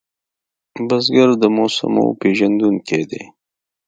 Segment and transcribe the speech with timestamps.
[0.87, 3.23] بزګر د موسمو پېژندونکی دی